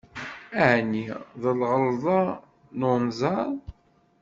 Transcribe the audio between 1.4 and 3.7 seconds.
d lɣelḍa n unẓar?